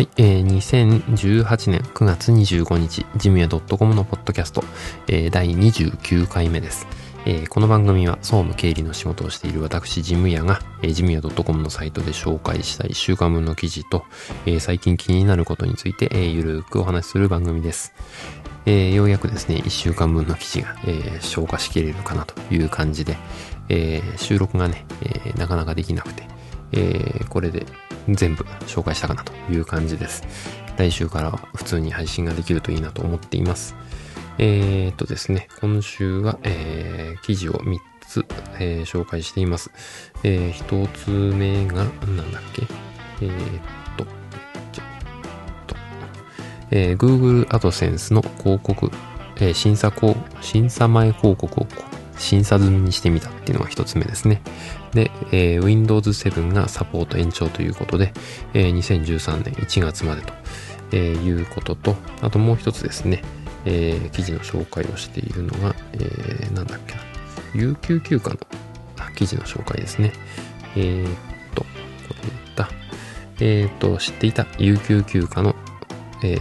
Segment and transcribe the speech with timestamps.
[0.00, 4.64] はい、えー、2018年9月25日、ジムヤ .com のポッドキャスト、
[5.08, 6.86] えー、第29回目です。
[7.26, 14.04] えー、この番組は総務経理の仕事をしている私、ジムヤが、えー、ジムヤ .com のサイトで紹介した1週間分の記事と、
[14.46, 17.92] えー、最近気になることについて、えー、ゆるくお話しする番組です。
[18.64, 23.18] えー、ようやくですね、1週間分の記事が、えー、消化しきれるかなという感じで、
[23.68, 26.26] えー、収録がね、えー、なかなかできなくて、
[26.72, 27.66] えー、これで
[28.14, 30.24] 全部紹介したかなという感じです。
[30.76, 33.74] 来週からは普通に配信ができるといいなと思っています。
[34.38, 38.24] えー、っとですね、今週は、えー、記事を3つ、
[38.58, 39.70] えー、紹介しています。
[40.22, 42.66] えー、1つ目が、なんだっけ？
[43.20, 43.60] えー、っ
[43.98, 44.04] と、
[44.72, 44.86] ちょっ
[45.66, 45.76] と、
[46.70, 48.90] えー、Google AdSense の広告、
[49.36, 49.92] えー、審査
[50.40, 51.66] 審査前広告を
[52.20, 54.42] 審査済みにしてみたっていうのが一つ目ですね。
[54.92, 58.12] で、えー、Windows 7がサポート延長ということで、
[58.54, 60.32] えー、2013年1月までと、
[60.92, 63.22] えー、いうことと、あともう一つですね、
[63.64, 67.00] えー、記事の紹介をしているのが、えー、なんだっけな、
[67.54, 68.38] 有給休暇の
[69.16, 70.12] 記事の紹介ですね。
[70.76, 71.10] えー、っ
[71.54, 71.68] と、こ
[72.10, 72.68] れ言った、
[73.40, 75.54] えー、っと、知っていた有給休暇の、
[76.22, 76.36] え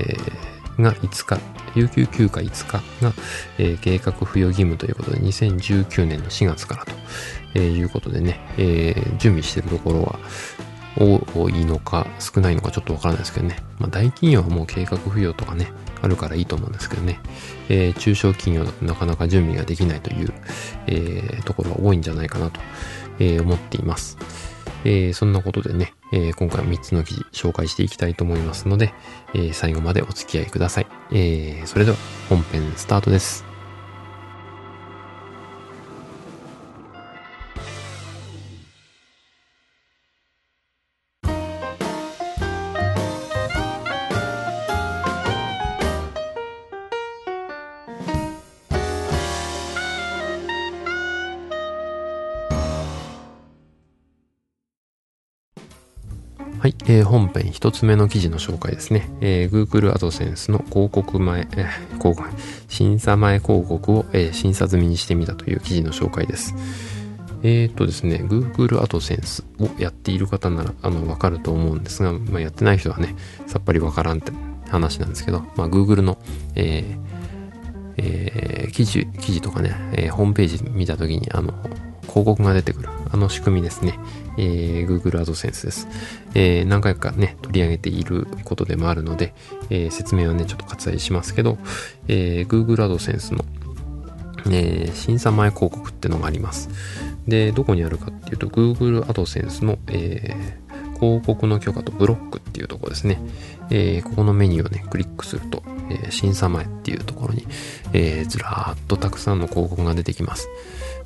[0.78, 1.40] ー、が5日、
[1.76, 3.14] 有給休暇5日が、
[3.58, 6.92] えー、計画付与義務ということで、2019年の4月からと、
[7.56, 10.20] えー、いうことでね、えー、準備してるところは、
[10.98, 13.64] 多いのか少ないのかちょっとわからないですけどね。
[13.78, 17.20] まあ、大企業はもう計画付与とかね、あるからいいと思うんですけどね。
[17.70, 20.34] えー、中小企業だとなかなか準備ができないという、
[20.88, 22.60] えー、ところが多いんじゃないかなと、
[23.20, 24.18] えー、思っています。
[24.86, 28.94] えー、そんなことでね、えー、今回は3つの記事紹介していきたいと思いますので、
[29.34, 30.88] えー、最後までお付き合いください。
[31.12, 31.98] え、それでは
[32.30, 33.49] 本編スタートです。
[56.60, 59.10] はい、えー、本編一つ目の記事の紹介ですね。
[59.22, 62.30] えー、Google AdSense の広告前、えー、広告、
[62.68, 66.54] 審査前広告を、えー、審査済みにしてみたという記事の紹介です。
[67.44, 73.16] えー、っとですね、Google AdSense をやっている方なら、あの、わかると思うんですが、まあ、やってない人はね、
[73.48, 74.34] さっぱりわからんって
[74.70, 76.18] 話なんですけど、まあ、Google の、
[76.56, 81.54] えー、えー、記事、記事とかね、えー、ホームページ見たときに、あの、
[82.10, 82.90] 広告が出てくる。
[83.12, 83.98] あの仕組みですね。
[84.40, 85.88] えー、Google AdSense です。
[86.34, 89.34] えー、何回かね、取り上げていることでもあるので、
[89.70, 91.58] えー、説明はね、ちょっと割愛しますけど、
[92.08, 93.44] えー、Google AdSense の、
[94.50, 96.70] えー、審査前広告ってのがあります。
[97.28, 103.20] で、どこにあるかっていうと、Google AdSense の、えー、広告の許可とブロックっていうところですね。
[103.70, 107.46] えー、ここのメニューをね、クリックすると、えー、審査前っていうところに、
[107.92, 110.48] えー、ずらーっとたくさんの広告が出てきます。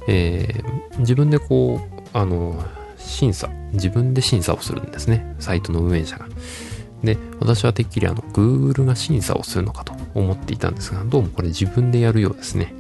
[0.07, 2.63] えー、自分でこう、あの、
[3.06, 5.36] 審査、自分で審査をするんですね。
[5.40, 6.28] サイトの運営者が。
[7.03, 12.74] で、私はてっきりあの、Google が審査をするのかと思っていたんですが、どうもこれ自分でやるようですね。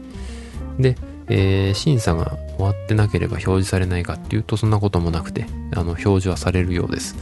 [0.79, 0.95] で、
[1.27, 7.15] えー、審査が終わってなければ表示されないかっていうと、そんなこともなくて、あの、表示はされるようです。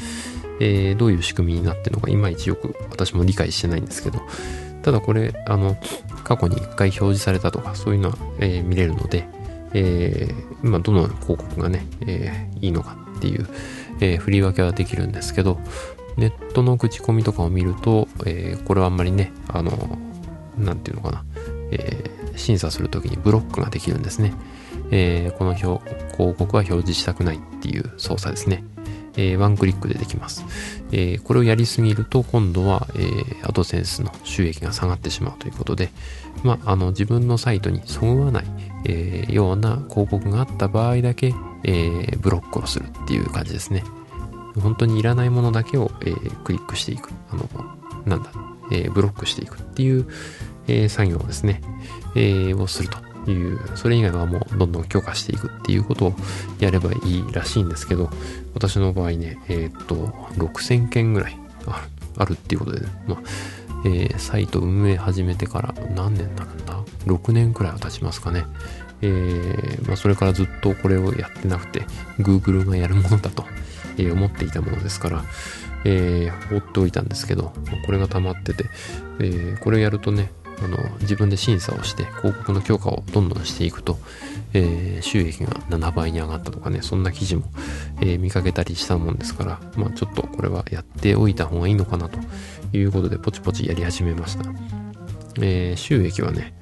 [0.59, 4.21] えー、どういう仕組みになってるのか、いまいちよく私も理解してないんですけど、
[4.83, 5.75] ただこれ、あの、
[6.23, 9.27] 過去に1回表示されたとか、そういうのは、えー、見れるので、
[9.73, 13.47] えー、まあ、どの広告がね、えー、いいのかっていう、
[13.99, 15.59] えー、振り分けはできるんですけど、
[16.17, 19.97] ネットの口コミとかを見ると、えー、これはあんまりね、あの、
[20.57, 21.25] なんていうのかな、
[21.71, 24.33] えー、審査するときにブロックができるんですね。
[24.91, 25.65] えー、この表
[26.15, 28.63] 広告は表示したくないっていう操作ですね。
[29.17, 30.45] えー、ワンクリックでできます。
[30.91, 35.89] えー、これをやりすぎると今度は、えー、アドセンスの収益が下がってしまうということで、
[36.43, 38.45] まあ、あの自分のサイトにそぐわない、
[38.85, 41.33] えー、ような広告があった場合だけ、
[41.63, 43.83] えー、ブロックをするっていう感じですね。
[44.59, 47.09] 本当にいらないものだけを、えー、クリックしていく。
[47.29, 47.47] あの、
[48.05, 48.31] なんだ、
[48.71, 50.07] え、ブロックしていくっていう、
[50.67, 51.61] え、作業をですね、
[52.15, 52.89] え、をする
[53.25, 56.13] という、それ以外はもうどんどん強化していくっていうことを
[56.59, 58.09] やればいいらしいんですけど、
[58.53, 59.95] 私の場合ね、え、っと、
[60.35, 61.37] 6000件ぐらい
[62.17, 63.17] あるっていうことで、まあ、
[63.83, 68.45] えー、サイト運営始めてから何年になるんだ ?6 年くらいは経ちますかね。
[69.01, 71.81] えー、まあ、それからずっとこれをやってなくて、
[72.19, 73.45] Google がやるものだと、
[73.97, 75.23] えー、思っていたものですから、
[75.83, 77.53] え、放っておいたんですけど、
[77.85, 78.65] これが溜まってて、
[79.19, 80.31] え、これをやるとね、
[80.63, 83.97] あの自分で審査をして広告の強化をどんどんしていくと、
[84.53, 87.43] えー、収益が7倍に上がったとかねそんな記事も、
[88.01, 92.19] えー、見かけたりしたもんですから、まあ、ちょっとこれはやっておいた方がいいのかなと
[92.73, 94.43] いうことでポチポチやり始めました、
[95.41, 96.53] えー、収益はね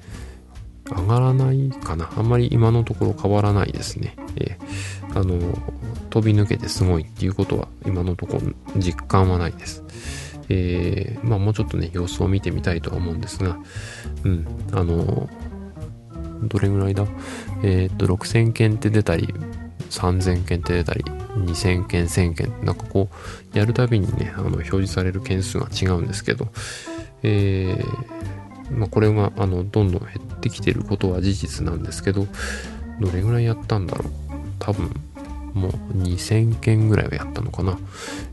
[0.90, 2.10] 上がらないかな。
[2.16, 5.38] あんまり今のところ変わらないですね、えー、あの
[6.10, 9.84] 飛び抜けてすごいっていうことは今のところ実感はないです。
[10.50, 13.56] えー、まあもうちょっとね、様子を見てみたいとは思うんですが、
[14.24, 15.30] うん、あの、
[16.42, 17.06] どれぐらいだ？
[17.62, 19.34] えー、っと、6000件って出たり、
[19.90, 21.04] 3000件って出たり、
[21.36, 23.08] 2000件、1000件、なんかこ
[23.54, 26.48] う、やるたびにね、あの表示される件数が違うんですけど、
[27.22, 32.26] えー、まあ、これが、あの、どんどん減ってきてることは事実なんですけど、
[33.00, 34.12] どれぐらいやったんだろう？
[34.58, 34.90] 多分、
[35.54, 37.78] もう2000件ぐらいはやったのかな。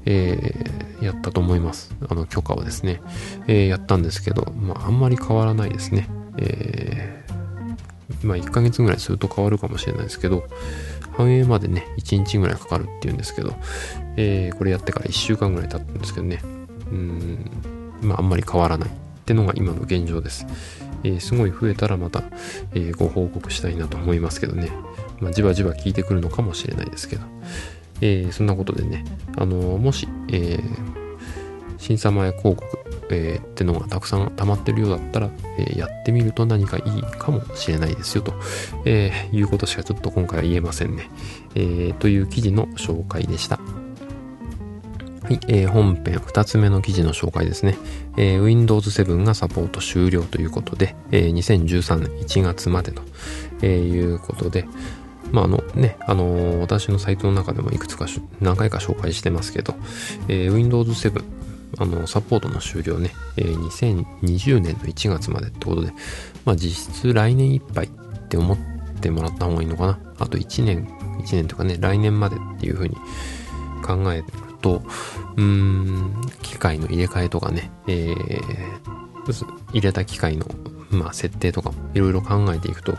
[0.05, 1.95] えー、やったと思います。
[2.07, 3.01] あの許可をですね。
[3.47, 6.07] えー、やったんですけど、まあ、あんまり変わらないですね。
[6.37, 7.26] えー、
[8.23, 10.47] まあ、1ヶ月ぐらいすると変わるかもしれないですけど、
[11.17, 13.55] 反映までね、1日ぐらいかかるっていうんですけど、
[14.15, 16.41] えー、これやってから1週間ぐらい経ったんですけどね、
[16.91, 17.51] うん、
[18.01, 18.91] まあ、あんまり変わらないっ
[19.25, 20.45] てのが今の現状です。
[21.03, 22.23] えー、すごい増えたらまた、
[22.73, 24.71] えー、ご報告したいなと思いますけどね。
[25.19, 27.23] まあ、じわじわ効いてくるのかもしれないですけど、
[28.01, 29.03] えー、そんなことでね、
[29.35, 30.59] あのもし、え
[31.77, 38.33] 審査前広告、えーってのがたくさん溜まってるようだったら、えやってみると何かいいかもしれないですよと、
[38.85, 41.09] えいうことしかちょっと今回は言えませんね。
[41.55, 43.59] えという記事の紹介でした。
[45.27, 47.77] はい、えー、本編2つ目の記事の紹介ですね。
[48.15, 53.01] えー、Windows 7がサポート終了ということで、えー、2013年1月までと、
[53.61, 54.65] えー、いうことで、
[55.33, 58.05] まあ、あのね、あのー、私のサイトの中でもいくつか
[58.39, 59.75] 何回か紹介してますけど、
[60.29, 61.21] えー、Windows 7、
[61.77, 65.91] あの、サポートの終了ね、えー、2020年の1月までってことで、
[66.45, 67.89] まあ、実質来年いっぱいっ
[68.29, 68.57] て思っ
[69.01, 69.99] てもらった方がいいのかな。
[70.19, 70.87] あと1年、
[71.19, 72.95] 1年とかね、来年までっていうふうに
[73.85, 74.25] 考える
[74.61, 74.83] と、
[75.35, 78.77] うーん、機械の入れ替えとかね、えー、
[79.71, 80.45] 入れた機械の、
[80.89, 82.97] まあ、設定とかいろいろ考えていくと、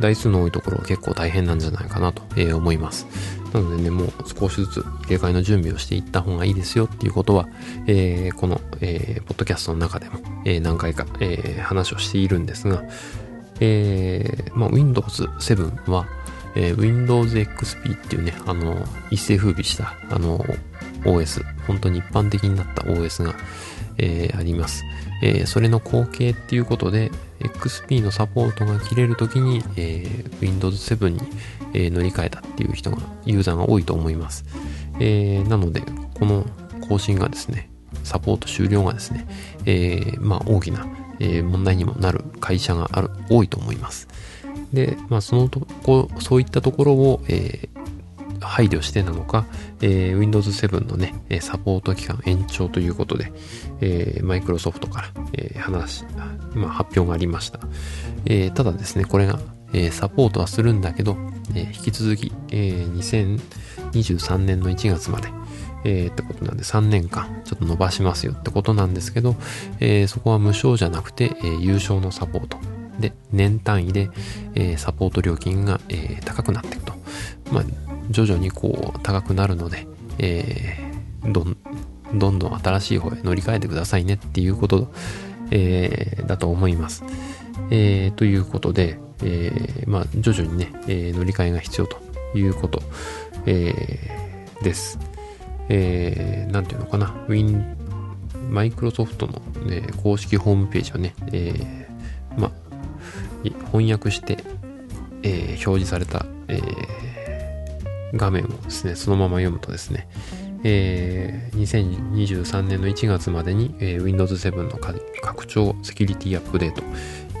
[0.00, 3.06] 台数の多いところは結構大変なんじゃないかなと、え、思います。
[3.52, 7.48] なのでね、もう少しずつ入れ替えの準備をしていった方がいいですよっていうことは、
[7.86, 12.82] えー、この、えー、ポッドキャストの中でも、えー、何回か、え、話をしているんですが、
[13.60, 16.06] え、まあ、Windows 7は、
[16.54, 18.76] え、Windows XP っていうね、あの、
[19.10, 20.44] 一世風靡した、あの、
[21.04, 23.34] OS、本当に一般的になった OS が、
[23.98, 24.84] えー、あります。
[25.22, 27.10] えー、それの後継っていうことで、
[27.40, 31.20] XP のサポートが切れるときに、えー、Windows 7に、
[31.74, 34.44] えー、乗り換えたっていう人が、ユーザーが多いと思います。
[35.00, 35.82] えー、なので、
[36.14, 36.44] この
[36.88, 37.70] 更新がですね、
[38.04, 39.26] サポート終了がですね、
[39.64, 40.86] えー、まあ大きな、
[41.20, 44.08] えー、問題にもなる会社がある、多いと思います。
[44.72, 47.71] で、まあそのとこ、そういったところを、えー、
[48.46, 49.46] 配慮してなのか、
[49.80, 53.32] えー、Windows 7のね、サポート期間延長ということで、
[53.80, 56.04] えー、マイクロソフトから、えー、話、
[56.54, 57.60] まあ、発表がありました。
[58.26, 59.38] えー、ただですね、これが、
[59.72, 61.16] えー、サポートはするんだけど、
[61.54, 63.38] えー、引き続き、えー、
[63.92, 65.28] 2023年の1月まで、
[65.84, 69.36] えー、ってことなんで3年間ちょっと伸ばしますよってことなんですけど、
[69.80, 72.58] えー、そこは無償じゃなくて、えー、有償のサポート
[73.00, 74.10] で年単位で、
[74.54, 76.92] えー、サポート料金が、えー、高くなっていくと。
[77.50, 79.86] まあ、徐々にこう高くなるので、
[80.18, 81.56] えー、どん
[82.14, 84.92] どんどん新しい方へ乗り換えてくださいねっていうこと、
[85.50, 87.04] えー、だと思います。
[87.70, 91.98] えー、ということで、えー、まあ、徐々にね、え、乗り換えが必要と
[92.34, 92.82] いうこと、
[93.46, 94.10] え、
[94.62, 94.98] です。
[95.68, 97.76] えー、ていうのかな、Win、
[98.50, 101.88] マイクロソフトの、ね、公式ホームページをね、え、
[102.36, 102.52] まあ、
[103.72, 104.38] 翻訳して、
[105.22, 107.11] え、表示された、えー、
[108.14, 110.08] 画面をですね、そのまま読むとですね、
[110.64, 114.78] えー、2023年の1月までに、えー、Windows 7の
[115.22, 116.82] 拡張セキュリティアップデート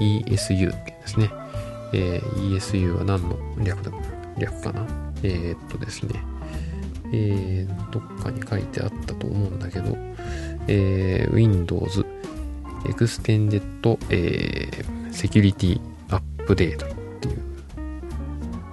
[0.00, 1.30] ESU ですね、
[1.92, 3.92] えー、ESU は何の略だ
[4.38, 4.86] 略かな？
[5.22, 6.20] えー、っとですね、
[7.12, 9.96] えー、どっかに書いてあったと思うんだけど、
[10.66, 12.04] えー、Windows
[12.84, 13.62] Extended、
[14.10, 17.42] えー、Security Update っていう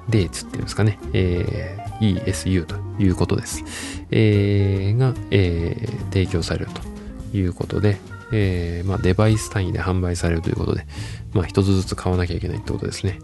[0.10, 3.64] デーツっていうんですかね、え ESU ということです。
[4.12, 6.68] えー、が、えー、提供される
[7.32, 7.98] ということで、
[8.32, 10.86] えー、まあ、デバイス単位で販売されるということで、
[11.34, 13.20] まあ、一つずつ買わなきゃいけないってことですね。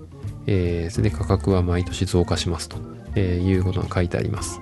[0.48, 2.78] えー、それで価格は毎年増加しますと、
[3.16, 4.62] えいうことが書いてあります。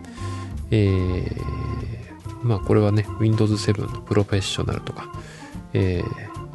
[0.72, 5.12] えー、まあ、これはね、Windows 7のプロフェッショナルとか、
[5.74, 6.02] え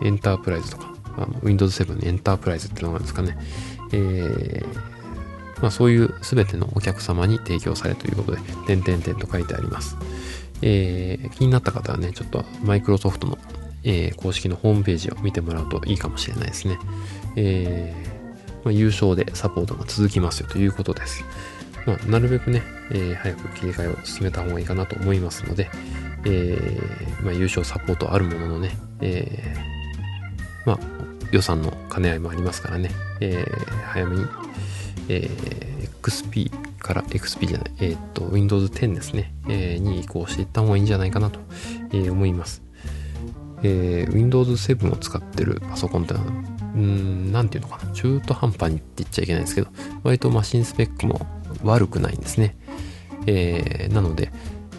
[0.00, 0.94] ー、エンタープライズとか、
[1.42, 3.36] Windows 7エンタープライズってのがあるんですかね。
[3.92, 4.97] えー、
[5.60, 9.96] まあ、そういう全てのお客様に提供されということで、点々点と書いてあります。
[10.62, 13.38] えー、気になった方はね、ちょっとマイクロソフトの、
[13.84, 16.78] えー、公式のホームページを見てもらうといいかもしれないですね。
[17.36, 21.24] えー、まあ、優勝でサポートが続きますよということです。
[21.86, 25.70] まあ、なるべくね、えー、早く切り替えを進めた方がいいかなと思いますので、
[26.24, 30.78] えー、まあ、優勝サポートあるもののね、えー、まあ、
[31.30, 34.26] 予算の兼ね合いもありますからね、えー、早めに、
[35.08, 41.40] えー、XP から XP じゃない、えー、っと、Windows 10ですね、えー、に移行していった方がいいんじゃないかなと、
[41.92, 42.62] え、思います。
[43.62, 46.26] えー、Windows 7を使ってるパソコンってのは、
[46.74, 49.68] うん、なんていうのかな、中途半端にって言っちゃいけないですけど、
[50.04, 51.26] 割とマシンスペックも
[51.64, 52.56] 悪くないんですね。
[53.26, 54.30] えー、なので、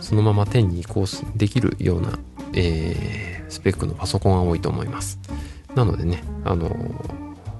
[0.01, 1.05] そのまま10に移行
[1.35, 2.17] できるような、
[2.53, 5.19] えー、スペックのパソコンが多いと思います。
[5.75, 6.69] なのでね、あの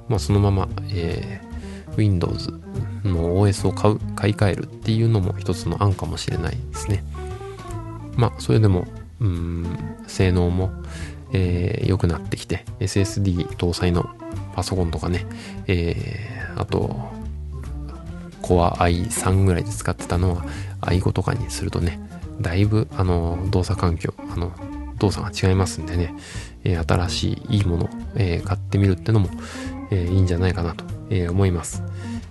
[0.08, 1.42] まあ、そのまま、え、
[1.98, 2.52] Windows
[3.04, 7.04] の OS を買う、買い替えるっていうのも一つの案かもしれないですね。
[8.16, 8.88] まあ、それでも、
[9.20, 9.66] うん、
[10.08, 10.72] 性能も、
[11.32, 14.10] えー、良くなってきて、SSD 搭載の
[14.56, 15.26] パソコンとかね、
[15.68, 17.10] えー、あと、
[18.42, 20.46] Core i3 ぐらいで使ってたのは
[20.82, 22.00] i5 とかにするとね、
[22.42, 24.52] だいぶ、あの、動作環境、あの、
[24.98, 26.14] 動作が違いますんでね、
[26.64, 29.30] えー、新しいいいもの、えー、買ってみるってのも、
[29.92, 31.84] えー、いいんじゃないかなと、え思います。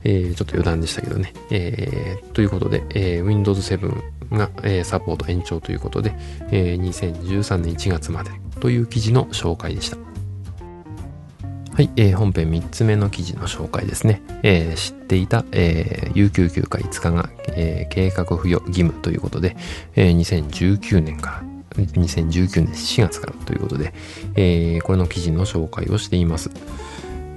[0.05, 1.33] えちょっと余談でしたけどね。
[1.51, 6.15] えということで、え Windows 7が、えサポート延長ということで、
[6.51, 8.31] え2013年1月まで
[8.61, 9.99] という記事の紹介でした。
[11.79, 14.21] はい、えー、本編3つ目の記事の紹介ですね。
[14.43, 19.57] えー、知っていた、えー、有給休暇5日が、えー、計画付与義務ということで、
[19.95, 21.43] えー、2019年か
[21.77, 23.95] ら、2019年4月からということで、
[24.35, 26.51] えー、これの記事の紹介をしています。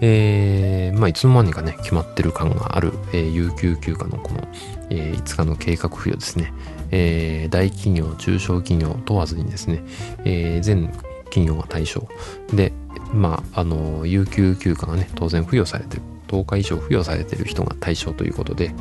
[0.01, 4.47] えー、まあ、いつの間にかね、決まってる感がある、えー、有給休暇のこの、
[4.89, 6.51] えー、5日の計画付与ですね。
[6.89, 9.83] えー、大企業、中小企業問わずにですね、
[10.25, 10.91] えー、全
[11.25, 12.07] 企業が対象
[12.51, 12.73] で、
[13.13, 16.01] まあ、あの、有給休暇がね、当然付与されてる。
[16.27, 18.73] 10日以上付与されてる人が対象ということで、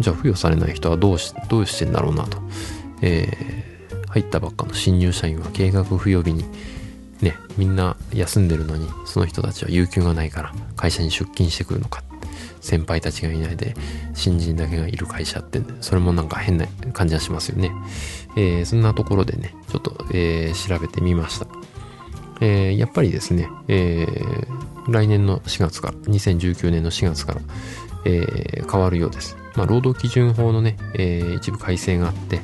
[0.00, 2.38] じゃあ付与されない人はどうし、どうしてんだろうなと。
[3.00, 6.44] えー、入ったばっかの新入社員は計画付与日に、
[7.22, 12.02] ね、みんな休んでるのに、その人たちは有給がないから会社に出勤してくるのか。
[12.60, 13.74] 先輩たちがいないで、
[14.14, 17.72] 新人だけがいる会社って、それもなんか変な感じがしますよね。
[18.36, 21.46] えー、そんなところでね、ちょっと、えー、調べてみました。
[22.40, 27.40] えー、やっぱりですね、えー、来年の4月から、2019年の4月から、
[28.04, 29.36] えー、変わるようです。
[29.56, 32.40] まあ、労働基準法のね、えー、一部改正があって、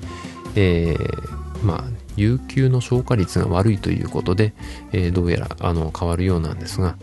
[0.55, 4.53] えー、まあ、有給の消化率が悪いということで、
[4.93, 6.97] えー、どうやらあの変わるようなんですが、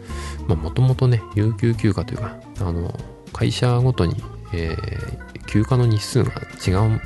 [0.47, 2.93] もともとね、有給休暇というか、あの、
[3.31, 4.15] 会社ごとに、
[4.53, 6.31] えー、休暇の日数が
[6.65, 7.01] 違う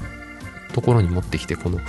[0.74, 1.80] ところに持ってきて、この、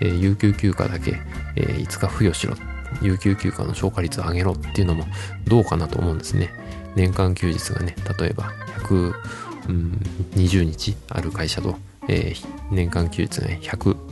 [0.00, 1.16] えー、有給休暇だけ、
[1.56, 2.54] えー、5日付与しろ
[3.02, 5.04] 有給休暇の消化率を上げろっていうのも
[5.46, 6.52] どうかなと思うんですね。
[6.96, 8.52] 年間休日がね、例えば
[8.88, 11.76] 120日ある会社と、
[12.08, 14.09] えー、年間休日が100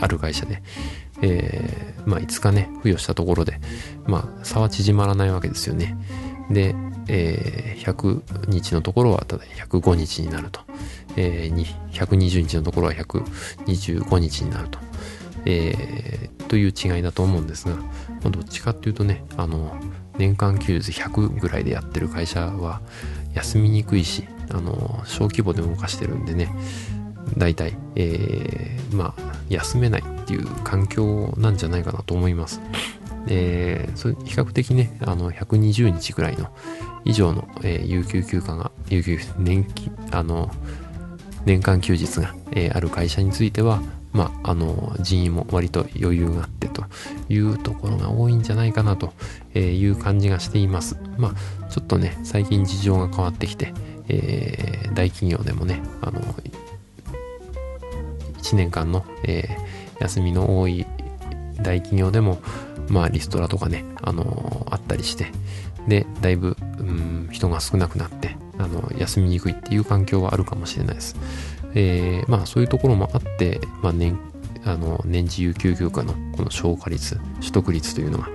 [0.00, 0.62] ある会社で、
[1.22, 3.60] えー、まあ5日ね、付与したところで、
[4.06, 5.96] まあ差は縮まらないわけですよね。
[6.50, 6.74] で、
[7.08, 10.60] えー、100日のところはただ105日になると。
[11.16, 14.78] えー、120日のところは125日になると。
[15.46, 17.84] えー、という違いだと思うんですが、ま
[18.26, 19.74] あ、どっちかっていうとね、あの、
[20.18, 22.82] 年間休日100ぐらいでやってる会社は
[23.34, 26.52] 休みにくいし、あの、小規模で動かしてるんでね、
[27.36, 32.60] 大体、えー、まあ、休めないっていう環境なんじゃないかなと思います。
[33.28, 36.50] えー、それ比較的ね、あの、120日ぐらいの
[37.04, 40.50] 以上の、えー、有給休暇が、有給、年金、あの、
[41.44, 46.84] 年間休日が、えー、ある会社については、まあ、あの、人員も割と余裕があってと
[47.28, 49.12] いうところが多いんじゃないかなと
[49.54, 50.96] いう感じがしています。
[51.16, 53.72] まあ、ちょっとね、最近事情が変わってきて、
[54.08, 56.20] えー、大企業でもね、あの、
[58.40, 60.86] 1年間の、えー、休みの多い
[61.62, 62.40] 大企業でも、
[62.88, 65.26] まあ、リストラとかね、あのあったりして、
[65.88, 71.16] で、だいぶ、うん、人が少なくなって、あの、休みにくいっていう環境はあるかもしれないです。
[71.74, 74.18] えー、まあそういうところもあって、まあ年、
[74.64, 78.28] あの、年次有給休暇のこの消化率、取得率というのが、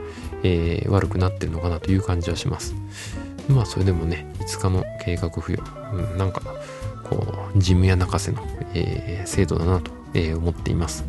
[0.43, 2.73] えー、悪くなってるのかなという感じはします。
[3.47, 5.61] まあそれでもね、5日の計画付与、
[5.93, 6.41] うん、なんか、
[7.09, 11.05] こう、事務屋泣かせの、えー、制度だなと、えー、思っています。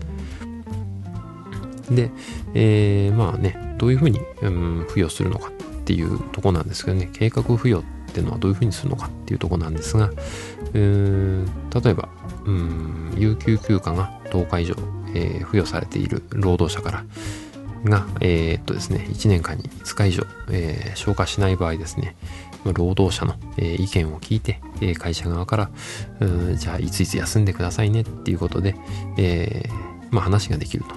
[1.90, 2.10] で、
[2.54, 5.52] えー、まあね、どういうふうに、うん、付与するのかっ
[5.84, 12.08] ていうとこなんですけどね、計画付与っていうのはどういうふうにするのかっていうとこなんですが、うー例えば、
[12.44, 14.74] うん、有給休暇が10日以上、
[15.14, 17.04] えー、付与されている労働者から、
[17.84, 22.16] が、えー、っとですね、1年間に5日以上、えー、消化しない場合ですね、
[22.72, 25.70] 労働者の、え、意見を聞いて、え、会社側から、
[26.56, 28.74] じゃあいついつ休んでくださいねっていうことで、
[29.16, 29.72] えー、
[30.10, 30.94] まあ、話ができると。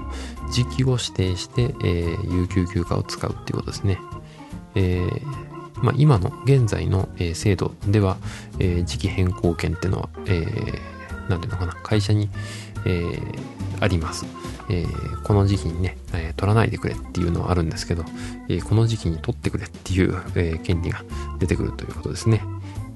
[0.52, 4.00] 時期を指定して、え、有給休暇を使うっていうことですね。
[4.76, 5.50] えー
[5.82, 8.18] まあ、今の現在の、え、制度では、
[8.60, 12.30] え、時期変更権っていうのは、えー、ていうのかな、会社に、
[12.86, 13.20] えー、
[13.80, 14.26] あります。
[14.70, 18.04] えー、この時期にね、えー、取らないでくれっていうのはあるんですけど、
[18.48, 21.04] えー、この時期に取ってくれっていう、え権利が
[21.40, 22.42] 出てくるということですね。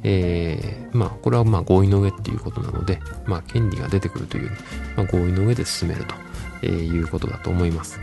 [0.06, 4.52] えまあ、これはまあ合意の上っていうことなので、まあ、権利が出てくるという、
[4.98, 6.14] まあ、合意の上で進めると
[6.64, 8.00] えいうことだと思います。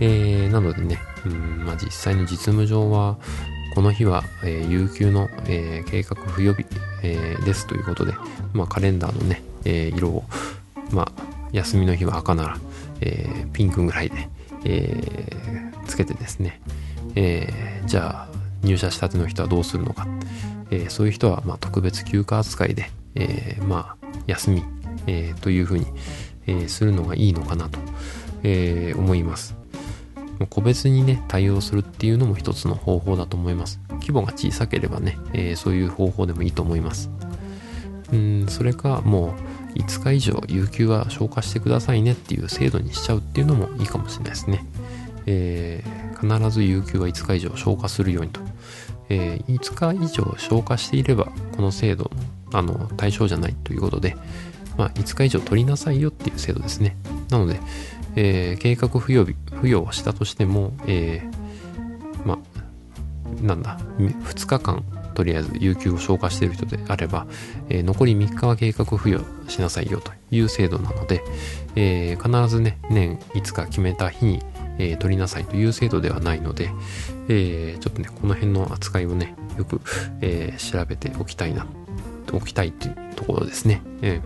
[0.00, 3.16] えなのでね、うんまあ、実際に実務上は、
[3.74, 6.66] この日は、え有給の、え計画不予備、
[7.02, 8.14] えですということで、
[8.52, 10.24] まあ、カレンダーのね、え色を、
[10.92, 12.58] まあ、休みの日は赤なら、
[13.00, 14.28] えー、ピンクぐらいで、
[14.64, 16.60] えー、つけてですね、
[17.14, 20.06] えー、じゃあ入社したての人はどうするのか、
[20.70, 24.64] えー、そういう人はまあ特別休暇扱いで、えー、まあ休み、
[25.06, 25.86] えー、というふうに、
[26.46, 27.78] えー、するのがいいのかなと、
[28.42, 29.56] えー、思います。
[30.50, 33.80] 個別にね、対応するっていうのも一つの方法だと思います。
[33.94, 37.10] 規模が小さければね、えー、そういう方法でもいいと思います。
[38.12, 39.47] うん、それかもう、
[39.78, 44.64] 5日以上有給は消化してくださいねっていう制度にしちゃうっていうのもいいかもしれないですね。
[45.26, 48.40] えー、必ず有給は5日以上消化するようにと。
[49.10, 52.10] えー、5日以上消化していれば、この制度の
[52.50, 54.16] あの対象じゃないということで、
[54.78, 56.96] まあ、5日以上取りなさいよっていう制度ですね。
[57.30, 57.60] なので、
[58.16, 62.38] えー、計画付与付与をしたとしても、えー、ま、
[63.42, 64.82] なんだ、2日間
[65.18, 67.26] とりあえず有給を消化している人であれば、
[67.68, 71.24] えー、残り3日は計画付与しなさいよという制度なので、
[71.74, 74.40] えー、必ずね、年5日決めた日に、
[74.78, 76.70] えー、取りなさいという制度ではないので、
[77.28, 79.80] えちょっとね、この辺の扱いをね、よく、
[80.20, 81.66] え調べておきたいな、
[82.32, 83.82] おきたいというところですね。
[84.02, 84.20] え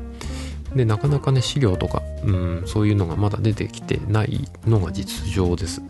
[0.77, 5.81] で、なかなかね、資料とか、うん、そういうのがまだ出てきてないのが実情です。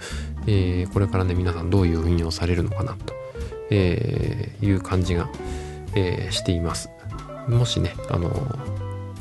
[0.47, 3.22] えこれからね、皆さんどういう運用されるのかなと
[3.75, 5.31] えー、いう感じが、
[5.95, 6.91] えー、しています。
[7.49, 8.31] もしね、あの、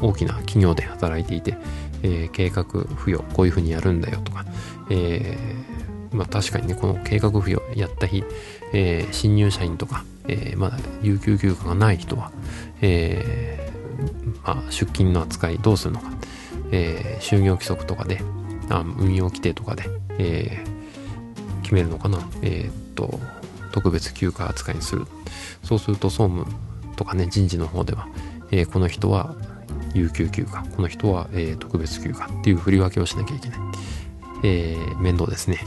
[0.01, 1.57] 大きな企業で働いていて、
[2.03, 4.45] えー、計画付与、こういうふうにやるんだよとか、
[4.89, 8.23] えー、まあ確かにね、この計画付与やった日、
[8.73, 12.31] えー、新入社員とか、えー、まだ有給休暇がない人は、
[12.81, 16.11] えー、まあ、出勤の扱いどうするのか、
[16.71, 18.21] えー、就業規則とかで、
[18.69, 19.85] あ運用規定とかで、
[20.17, 22.19] えー、決めるのかな。
[22.41, 23.19] えー、っと、
[23.71, 25.05] 特別休暇扱いにする。
[25.63, 26.45] そうすると総務
[26.95, 28.07] とかね、人事の方では、
[28.51, 29.35] えー、この人は
[29.93, 33.59] 有給休暇、この人は、えー、特別休暇っていう振り分けをしなきゃいけない。
[34.43, 35.59] えー、面倒ですね。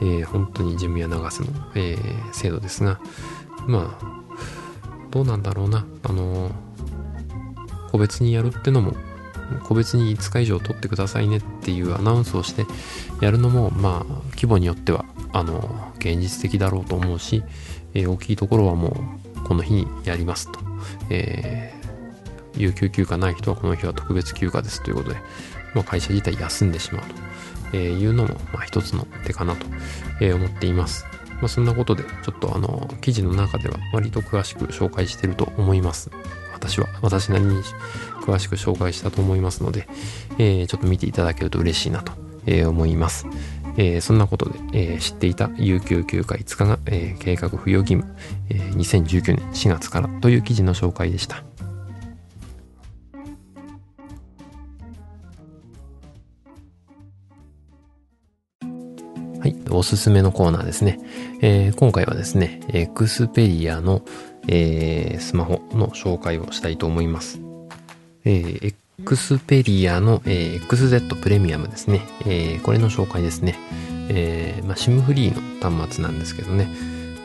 [0.00, 3.00] えー、本当に事務や流すの、えー、制度ですが、
[3.66, 4.18] まあ、
[5.10, 5.84] どうなんだろうな。
[6.02, 6.50] あの
[7.90, 8.94] 個別にやるってのも、
[9.64, 12.66] 個別に5日以上取ってくださいねっていうアナウンスをして
[13.20, 17.42] やるのも、まあ、規模によってはあの現実的だろうと思うし、
[17.94, 18.88] えー、大きいところはも
[19.36, 20.60] うこの日にやりますと、
[21.10, 25.16] えー、有給休暇ない人はこの日は特別休暇ですということで、
[25.74, 27.28] まあ、会社自体休んでしまうと
[27.72, 29.66] えいうのも、まあ、一つの手かなと
[30.20, 31.06] え思っています。
[31.40, 36.10] まあ、そんなことで、ちょっとあの、記事の中では割と詳しく紹介してると思います。
[36.52, 37.62] 私は、私なりに
[38.22, 39.88] 詳しく紹介したと思いますので、
[40.38, 42.12] えー、ちょっと見ていただけると嬉しいなと
[42.68, 43.26] 思います。
[43.78, 48.12] えー、そんなことで、えー、知っていた有給休暇5日が、えー、計画不要義務、
[48.50, 51.44] えー、2019年4月からという記事の紹介でした。
[59.40, 60.98] はい、おすすめのコーナーですね。
[61.40, 64.02] えー、今回はですね、エクスペリアの、
[64.48, 67.40] えー、スマホの紹介をしたいと思います。
[68.24, 72.02] えー、Xperia の、えー、XZ プレミアムですね。
[72.22, 73.58] えー、これの紹介ですね。
[74.08, 76.68] えー、まあ、SIM フリーの端末なんですけどね。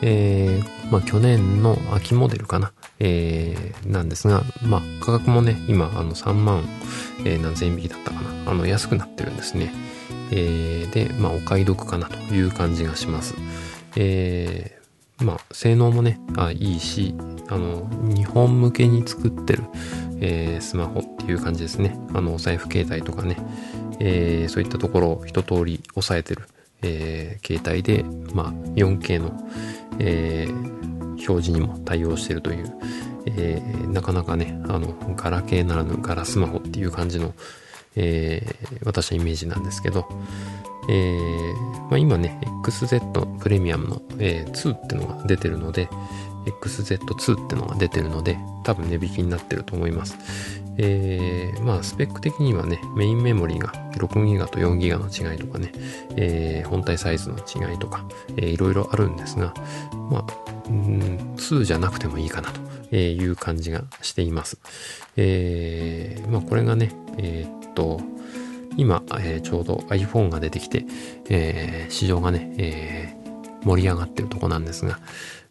[0.02, 2.72] えー、まあ、去年の秋モデルかな。
[3.00, 6.64] えー、なんですが、まあ、価格もね、今、あの、3万、
[7.24, 8.50] えー、何千円引きだったかな。
[8.52, 9.72] あの、安くなってるんですね。
[10.30, 13.34] えー、で、まあ、お買い得かなという感じがします。
[13.96, 14.78] え、
[15.20, 17.14] まあ、性能もね、あいいし、
[17.48, 19.62] あの、日本向けに作ってる、
[20.20, 21.96] えー、スマホっていう感じですね。
[22.12, 23.36] あの、お財布携帯とかね、
[24.00, 26.48] えー、そういったところを一通り押さえてる、
[26.82, 29.32] えー、携帯で、まあ、4K の、
[30.00, 30.48] え、
[31.28, 32.74] 表示にも対応してるという、
[33.26, 37.32] え、なかなかね、あの、ガラケーならぬガラスマホっていう感じの、
[37.94, 38.44] え、
[38.84, 40.08] 私はイメージなんですけど、
[40.88, 45.88] えーまあ、今ね、XZ プレミアムの、えー、2ってのが出てるので、
[46.46, 50.16] XZ2 ってのが出てるので、多分値引きになってると思います。
[50.76, 55.72] えー、まあ、スペック的にはね、メインメモリーが 6GB と 4GB の違いとかね、
[56.16, 58.04] えー、本体サイズの違いとか、
[58.36, 59.54] えー、いろいろあるんですが、
[60.10, 60.26] まあ、
[60.68, 62.50] うん、2じゃなくてもいいかな
[62.90, 64.58] という感じがしています。
[65.16, 68.00] えー、まあ、これがね、えー、っと、
[68.76, 70.84] 今、えー、ちょうど iPhone が出てきて、
[71.28, 74.98] えー、市場がね、えー、盛り上がってるとこなんですが、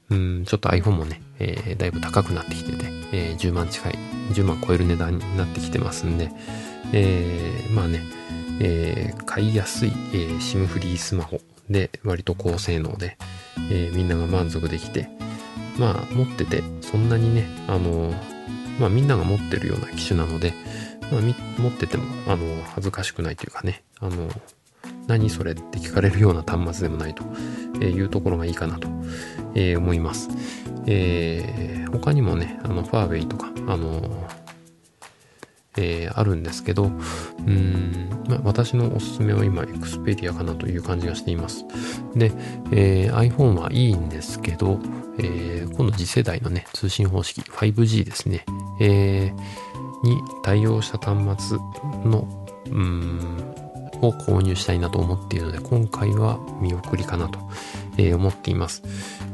[0.09, 3.93] うん、ちょっと iPhone もね、えー、だいぶ高くなってきてて、えー、10万近い、
[4.31, 6.31] 10万超える値段になってきてますんで、
[6.91, 8.01] えー、まあね、
[8.59, 13.17] えー、買いやすい、えー、SIM フリースマホで割と高性能で、
[13.71, 15.09] えー、みんなが満足できて、
[15.77, 18.13] まあ持っててそんなにね、あの、
[18.79, 20.53] まあみんなが持ってるような機種なので、
[21.21, 24.29] 持ってても、あの、恥ずかしくないというかね、あの、
[25.07, 27.23] 何それって聞かれるような端末でもないと
[27.83, 30.29] いうところがいいかなと思います。
[30.87, 34.27] えー、他にもね、あの、ファーウェイとか、あの、
[35.77, 41.65] えー、あるんですけど、うん、まあ、私のおすすめは今、エクスペリアかなという感じがしています。
[42.15, 42.31] で、
[42.71, 44.79] えー、iPhone はいいんですけど、
[45.17, 48.45] えー、今度次世代のね、通信方式 5G ですね。
[48.79, 49.72] えー
[50.03, 51.57] に対応した端末
[52.03, 52.27] の、
[52.67, 53.53] うん、
[54.01, 57.39] を購入したいなと思っているので、今回は見送りかなと、
[57.97, 58.83] えー、思っています。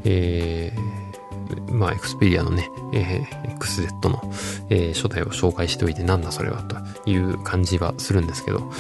[0.06, 4.22] えー、まあ、エクスペリアのね、えー、XZ の、
[4.70, 6.78] えー、初代を紹介しておいてなんだそれはと
[7.10, 8.72] いう感じはするんですけど、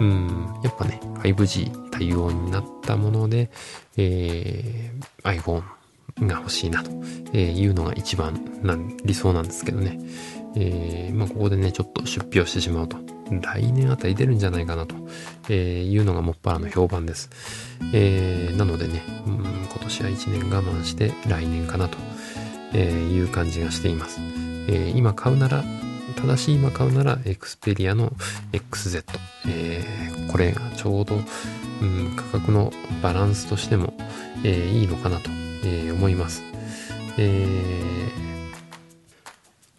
[0.00, 3.50] うん、やっぱね、5G 対応になったもので、
[3.96, 5.62] えー、iPhone
[6.26, 6.90] が欲しいなと
[7.36, 9.98] いうのが一番な理想なんですけどね。
[10.56, 12.96] えー、まあ、ここでね、ちょっと出費をしてしまうと、
[13.30, 14.94] 来年あたり出るんじゃないかなと、
[15.48, 17.30] えいうのがもっぱらの評判です。
[17.92, 21.98] えー、なのでね、うん、今年は1年我慢して来年かなと、
[22.74, 24.20] えいう感じがしています。
[24.68, 25.64] え今買うなら、
[26.16, 28.12] 正しい今買うなら、エクスペリアの
[28.52, 29.04] XZ。
[29.46, 33.94] えー、これがちょうど、うん、価格のバランスとしても、
[34.44, 35.30] えー、いいのかなと、
[35.64, 36.42] えー、思います。
[37.18, 38.37] えー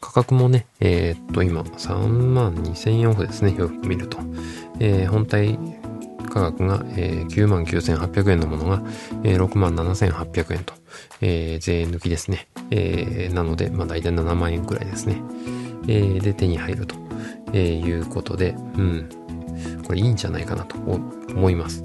[0.10, 4.18] 価格もね、えー、っと、今、3万2000円オフですね、よく見ると。
[4.80, 5.60] えー、本体
[6.30, 8.82] 価格が、えー、9万9800円のものが、
[9.24, 10.74] えー、6万7800円と、
[11.22, 12.48] えー、税抜きですね。
[12.72, 15.22] えー、なので、まあ大体7万円くらいですね。
[15.88, 16.96] えー、で、手に入ると、
[17.54, 19.10] えー、いうことで、うん。
[19.86, 21.84] これいいんじゃないかなと思います。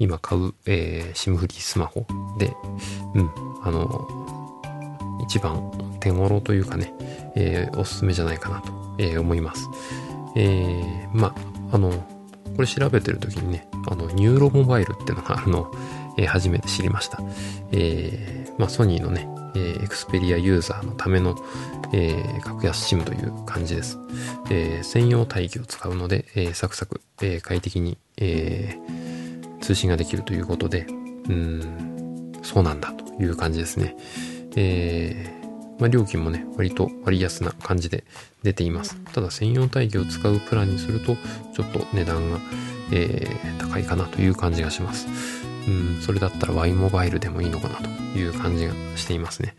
[0.00, 2.06] 今買う、えー、シムフリースマホ
[2.40, 2.52] で、
[3.14, 3.30] うん。
[3.62, 4.41] あの、
[5.22, 6.92] 一番手頃というかね、
[7.34, 9.68] えー、おすすめじゃないかなと、えー、思います。
[10.36, 11.34] えー、ま
[11.70, 11.90] あ、あの、
[12.56, 15.74] これ調べてる時にね、あの、ニューロモバイルっていうのがあるのを、
[16.18, 17.20] えー、初めて知りました。
[17.72, 21.36] えー、まあ、ソニーのね、えー、エクスペリアユーザーのための、
[21.92, 23.98] えー、格安 SIM という感じです。
[24.50, 30.86] えー、専用帯域を使うので、えー、サクサク、えー、快適に、えー、通信ができるということで、
[31.28, 33.96] うん、そうなんだという感じですね。
[34.56, 38.04] えー、まあ、料金もね、割と割安な感じで
[38.42, 38.96] 出ています。
[39.12, 41.16] ただ専用帯域を使うプランにすると、
[41.54, 42.38] ちょっと値段が、
[42.92, 45.06] えー、高いかなという感じがします。
[45.66, 47.88] うん、それだったら Y モバイルでもいいのかなと
[48.18, 49.54] いう感じがしていますね。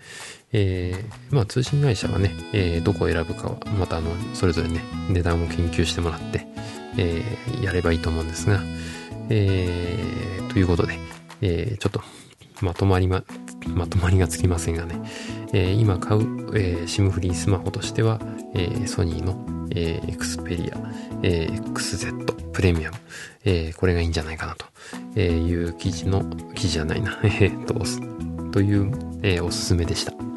[0.52, 6.46] えー、まあ通信会社はね、えー、どこを選ぶかは、またあの、それぞれね、値段を研究してもらって、
[6.98, 8.62] えー、やればいいと思うんですが、
[9.30, 11.00] えー、ということで、
[11.42, 12.02] えー、ちょっと
[12.62, 13.24] まとまりま、
[13.68, 15.00] まとまりがつきませんがね、
[15.54, 16.22] えー、今買う、
[16.56, 18.20] えー、SIM フリースマホとしては、
[18.54, 20.78] えー、ソニーの、えー、エクスペリア、
[21.24, 22.98] えー、XZ プレミアム、
[23.46, 24.66] えー、これがいいんじゃないかなと。
[25.20, 26.24] いう記事の、
[26.56, 27.76] 記事じゃないな、 えっと、
[28.52, 30.33] という、えー、おすすめでした。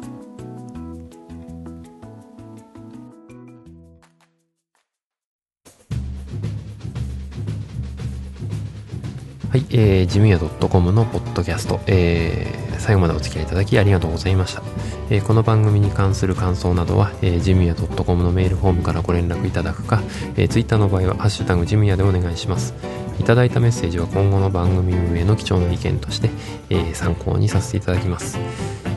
[9.57, 14.61] はい、えー、ジムヤ .com のポッドキャスト、えー、最後までお付き合いいただきありがとうございました。
[15.09, 20.03] えー、この番組に関する感想などは、えー、ジムヤ .com のメールフォームからご連絡いただくか、
[20.35, 22.75] えー、Twitter の場合は、ハッシュタグジムヤでお願いします。
[23.19, 26.29] いただいたメッセージは今後の番組運営の貴重な意見として、
[26.69, 28.37] えー、参考にさせていただきます。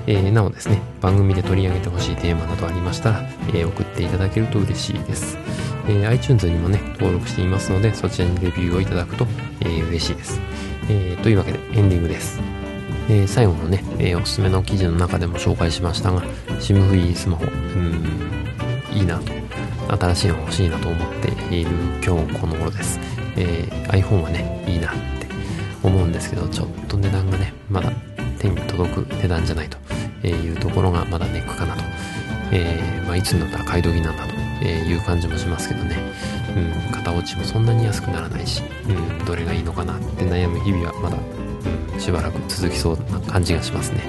[0.07, 5.39] えー、なおですね、番組で取り上げてほしいテーマなどありましたら、えー、送っていただけると嬉しいです。
[5.91, 9.27] えー、iTunes にもね、登録していますので、そちらにレビューをいただくと、
[9.61, 10.41] えー、嬉しいです。
[10.89, 12.41] えー、というわけでエンディングです。
[13.09, 16.23] えー、最後のね、えー、おすすめの記事の中でも紹介しましたが、
[16.61, 18.05] SIM フリースマホ、うん、
[18.93, 19.33] いいなと、
[19.97, 21.71] 新しいの欲しいなと思っている
[22.05, 23.01] 今日この頃です。
[23.37, 25.27] えー、iPhone はね、いいなって
[25.83, 27.91] 思うんですけど、ちょっと値段がね、まだ
[28.39, 31.83] 手に届く値段じゃないというところがまだネックかなと。
[32.53, 34.30] えー、まあ、いつになったら買い時なんだと
[34.61, 35.97] えーいう感じもしますけどね。
[36.57, 44.01] うん、型落ちもそんなに安くならないし、うん、どれがいいのかなって悩む日々はまだうんしばらく続きそうな感じがしますね。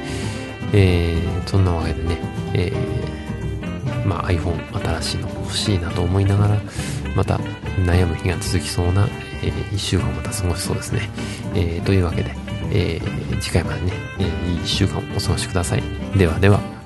[0.74, 2.18] えー、そんなわけでね、
[2.54, 6.62] えー、まあ、iPhone 新しいの欲しいなと思いながら、
[7.16, 7.38] また
[7.86, 9.08] 悩む日が続きそうな、
[9.44, 11.10] え、1週間また過ごしそうですね。
[11.54, 12.34] え、というわけで、
[12.72, 13.02] え、
[13.42, 15.84] 次回までね、え、いい1週間をお過ごしください。
[16.16, 16.81] ではでは。